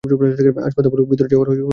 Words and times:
আজ 0.03 0.73
কথা 0.77 0.89
বলব 0.89 1.05
ভিতরে 1.11 1.27
যাওয়ার 1.31 1.47
প্রস্তুতি 1.47 1.59
নিয়ে। 1.59 1.69